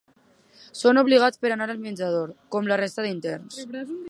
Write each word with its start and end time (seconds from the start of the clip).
Són 0.79 1.01
obligats 1.01 1.45
a 1.49 1.53
anar 1.57 1.69
al 1.75 1.83
menjador, 1.85 2.35
com 2.57 2.71
la 2.73 2.83
resta 2.85 3.07
d’interns. 3.09 3.65